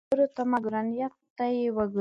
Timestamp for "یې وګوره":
1.55-1.89